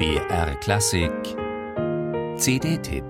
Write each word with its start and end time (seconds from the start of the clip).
BR 0.00 0.54
Klassik 0.60 1.12
CD-Tipp 2.38 3.04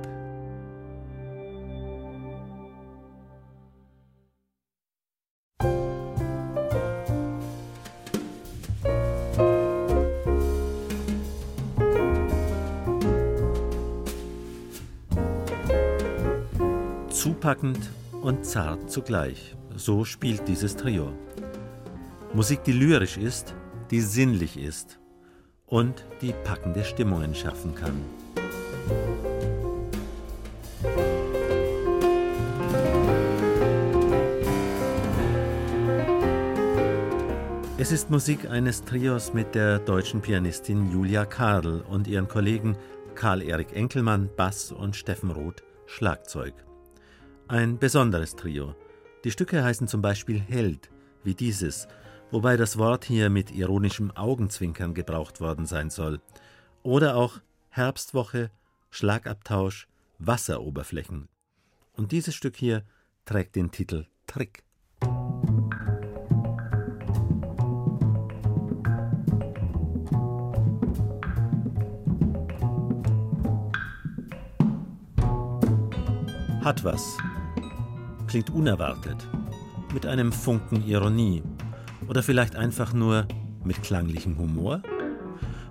Zupackend 17.09 17.79
und 18.21 18.45
zart 18.45 18.91
zugleich. 18.91 19.55
So 19.77 20.05
spielt 20.05 20.49
dieses 20.49 20.75
Trio. 20.75 21.13
Musik, 22.35 22.65
die 22.65 22.73
lyrisch 22.73 23.17
ist, 23.17 23.55
die 23.93 24.01
sinnlich 24.01 24.59
ist 24.59 25.00
und 25.71 26.05
die 26.21 26.35
packende 26.45 26.85
Stimmungen 26.85 27.35
schaffen 27.35 27.75
kann. 27.75 28.05
Es 37.79 37.93
ist 37.93 38.11
Musik 38.11 38.51
eines 38.51 38.85
Trios 38.85 39.33
mit 39.33 39.55
der 39.55 39.79
deutschen 39.79 40.21
Pianistin 40.21 40.93
Julia 40.93 41.25
Kadel 41.25 41.81
und 41.89 42.07
ihren 42.07 42.29
Kollegen 42.29 42.77
Karl-Erik 43.15 43.75
Enkelmann 43.75 44.29
Bass 44.37 44.71
und 44.71 44.97
Steffen 44.97 45.31
Roth 45.31 45.63
Schlagzeug. 45.87 46.53
Ein 47.49 47.79
besonderes 47.79 48.37
Trio. 48.37 48.75
Die 49.25 49.31
Stücke 49.31 49.65
heißen 49.65 49.89
zum 49.89 50.03
Beispiel 50.03 50.39
Held, 50.39 50.91
wie 51.25 51.35
dieses, 51.35 51.89
wobei 52.31 52.57
das 52.57 52.79
Wort 52.79 53.05
hier 53.05 53.31
mit 53.31 53.51
ironischem 53.51 54.11
Augenzwinkern 54.13 54.95
gebraucht 54.95 55.41
worden 55.41 55.67
sein 55.67 55.91
soll. 55.91 56.21
Oder 56.83 57.17
auch 57.17 57.41
Herbstwoche, 57.71 58.51
Schlagabtausch, 58.91 59.87
Wasseroberflächen. 60.19 61.29
Und 61.95 62.13
dieses 62.13 62.35
Stück 62.35 62.57
hier 62.57 62.83
trägt 63.25 63.57
den 63.57 63.71
Titel 63.71 64.07
Trick. 64.27 64.65
Hat 76.65 76.85
was. 76.85 77.17
Klingt 78.27 78.51
unerwartet. 78.51 79.17
Mit 79.93 80.07
einem 80.07 80.31
Funken 80.31 80.87
Ironie 80.87 81.43
oder 82.11 82.25
vielleicht 82.25 82.57
einfach 82.57 82.93
nur 82.93 83.29
mit 83.63 83.85
klanglichem 83.85 84.37
Humor? 84.37 84.83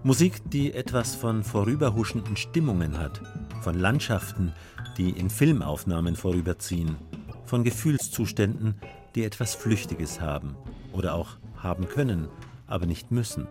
Musik, 0.03 0.41
die 0.49 0.73
etwas 0.73 1.13
von 1.13 1.43
vorüberhuschenden 1.43 2.37
Stimmungen 2.37 2.97
hat, 2.97 3.21
von 3.59 3.77
Landschaften, 3.77 4.53
die 4.97 5.09
in 5.09 5.29
Filmaufnahmen 5.29 6.15
vorüberziehen, 6.15 6.95
von 7.43 7.65
Gefühlszuständen, 7.65 8.75
die 9.15 9.25
etwas 9.25 9.53
Flüchtiges 9.53 10.21
haben 10.21 10.55
oder 10.93 11.13
auch 11.13 11.35
haben 11.57 11.89
können, 11.89 12.29
aber 12.67 12.85
nicht 12.85 13.11
müssen. 13.11 13.47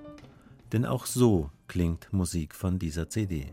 Denn 0.73 0.86
auch 0.86 1.05
so 1.05 1.50
klingt 1.67 2.11
Musik 2.11 2.55
von 2.55 2.78
dieser 2.78 3.11
CD. 3.11 3.52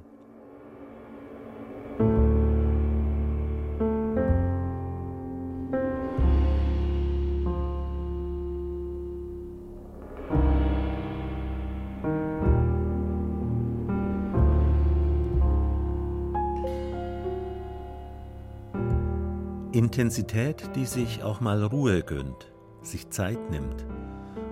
Intensität, 19.75 20.69
die 20.73 20.85
sich 20.85 21.21
auch 21.21 21.41
mal 21.41 21.61
Ruhe 21.61 22.01
gönnt, 22.01 22.49
sich 22.81 23.09
Zeit 23.09 23.51
nimmt. 23.51 23.85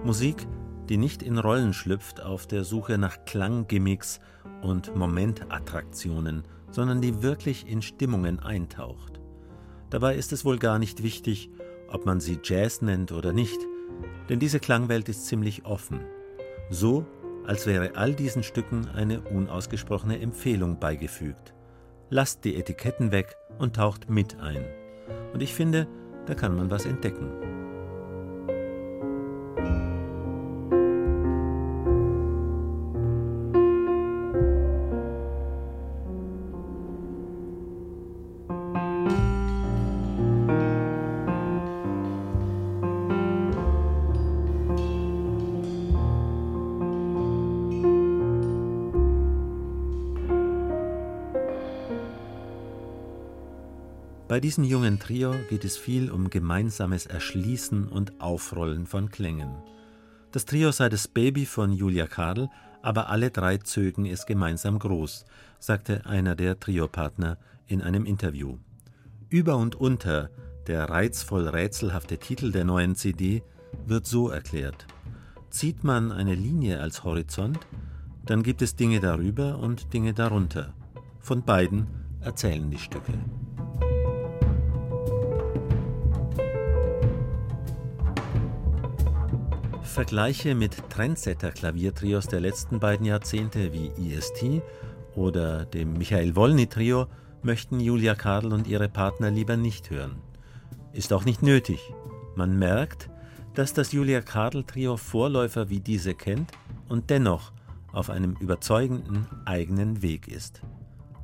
Musik, 0.03 0.46
die 0.90 0.97
nicht 0.97 1.24
in 1.24 1.38
Rollen 1.38 1.72
schlüpft 1.72 2.22
auf 2.22 2.46
der 2.46 2.66
Suche 2.66 2.97
nach 2.97 3.24
Klanggimmicks 3.24 4.20
und 4.62 4.94
Momentattraktionen, 4.97 6.44
sondern 6.72 7.00
die 7.00 7.24
wirklich 7.24 7.66
in 7.70 7.81
Stimmungen 7.81 8.42
eintaucht. 8.42 9.22
Dabei 9.90 10.16
ist 10.18 10.34
es 10.34 10.44
wohl 10.44 10.58
gar 10.59 10.78
nicht 10.78 11.03
wichtig, 11.03 11.50
ob 11.88 12.06
man 12.06 12.20
sie 12.20 12.40
Jazz 12.44 12.81
nennt 12.81 13.14
oder 13.14 13.31
nicht, 13.31 13.62
denn 14.28 14.40
diese 14.40 14.59
Klangwelt 14.59 15.08
ist 15.08 15.28
ziemlich 15.28 15.64
offen. 15.64 16.02
So, 16.70 17.06
als 17.47 17.66
wäre 17.66 17.96
all 17.96 18.14
diesen 18.14 18.44
Stücken 18.44 18.90
eine 18.90 19.22
unausgesprochene 19.22 20.20
Empfehlung 20.20 20.81
beigefügt. 20.81 21.53
Lasst 22.09 22.44
die 22.44 22.58
Etiketten 22.58 23.14
weg 23.14 23.38
und 23.58 23.78
taucht 23.78 24.09
mit 24.09 24.38
ein. 24.42 24.66
Und 25.34 25.42
ich 25.42 25.54
finde, 25.54 25.88
da 26.26 26.36
kann 26.36 26.56
man 26.56 26.70
was 26.70 26.86
entdecken. 26.86 27.53
Bei 54.34 54.40
diesem 54.40 54.64
jungen 54.64 54.98
Trio 54.98 55.36
geht 55.48 55.64
es 55.64 55.78
viel 55.78 56.10
um 56.10 56.32
gemeinsames 56.32 57.06
Erschließen 57.06 57.88
und 57.88 58.20
Aufrollen 58.20 58.88
von 58.88 59.12
Klängen. 59.12 59.54
Das 60.32 60.46
Trio 60.46 60.72
sei 60.72 60.90
das 60.90 61.08
Baby 61.08 61.46
von 61.46 61.72
Julia 61.72 62.08
Kadel, 62.08 62.50
aber 62.82 63.10
alle 63.10 63.30
drei 63.30 63.60
zögen 63.60 64.08
es 64.08 64.26
gemeinsam 64.26 64.80
groß, 64.80 65.26
sagte 65.60 66.08
einer 66.08 66.36
der 66.36 66.60
Triopartner 66.60 67.38
in 67.68 67.84
einem 67.84 68.08
Interview. 68.08 68.58
Über 69.30 69.56
und 69.58 69.76
unter, 69.76 70.32
der 70.66 70.90
reizvoll 70.90 71.48
rätselhafte 71.48 72.18
Titel 72.18 72.52
der 72.52 72.64
neuen 72.64 72.96
CD, 72.96 73.44
wird 73.86 74.08
so 74.08 74.30
erklärt. 74.30 74.88
Zieht 75.52 75.84
man 75.84 76.12
eine 76.12 76.34
Linie 76.34 76.82
als 76.82 77.04
Horizont, 77.04 77.60
dann 78.26 78.42
gibt 78.42 78.64
es 78.64 78.76
Dinge 78.76 79.00
darüber 79.00 79.60
und 79.60 79.94
Dinge 79.94 80.16
darunter. 80.16 80.74
Von 81.20 81.44
beiden 81.44 81.86
erzählen 82.22 82.72
die 82.72 82.80
Stücke. 82.80 83.14
Vergleiche 89.94 90.56
mit 90.56 90.90
Trendsetter-Klaviertrios 90.90 92.26
der 92.26 92.40
letzten 92.40 92.80
beiden 92.80 93.06
Jahrzehnte 93.06 93.72
wie 93.74 93.92
EST 94.12 94.64
oder 95.14 95.66
dem 95.66 95.94
Michael 95.94 96.36
Wolny-Trio 96.36 97.06
möchten 97.44 97.80
Julia 97.80 98.16
Kadel 98.16 98.53
und 98.53 98.66
ihre 98.66 98.90
Partner 98.90 99.30
lieber 99.30 99.56
nicht 99.56 99.92
hören. 99.92 100.16
Ist 100.94 101.14
auch 101.14 101.26
nicht 101.26 101.44
nötig. 101.44 101.94
Man 102.36 102.58
merkt, 102.58 103.12
dass 103.53 103.74
das 103.74 103.92
Julia 103.92 104.22
Kadel-Trio 104.22 104.98
Vorläufer 104.98 105.70
wie 105.70 105.80
diese 105.80 106.16
kennt 106.16 106.52
und 106.90 107.12
dennoch 107.12 107.52
auf 107.92 108.09
einem 108.09 108.36
überzeugenden 108.40 109.28
eigenen 109.46 110.02
Weg 110.02 110.28
ist. 110.28 110.64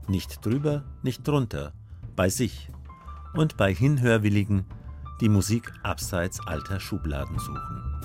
Nicht 0.07 0.45
drüber, 0.45 0.83
nicht 1.01 1.27
drunter, 1.27 1.73
bei 2.15 2.29
sich 2.29 2.69
und 3.33 3.57
bei 3.57 3.73
Hinhörwilligen, 3.73 4.65
die 5.21 5.29
Musik 5.29 5.73
abseits 5.81 6.39
alter 6.45 6.79
Schubladen 6.79 7.39
suchen. 7.39 7.98